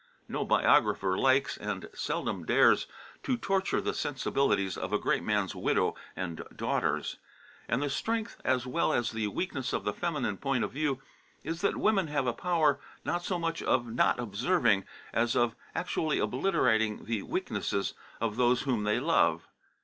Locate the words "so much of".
13.21-13.93